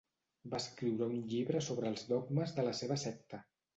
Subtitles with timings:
[0.53, 3.45] Va escriure un llibre sobre els dogmes de la seva secta.